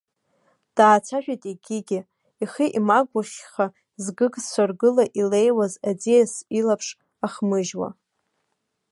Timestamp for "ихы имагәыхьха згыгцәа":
2.43-4.63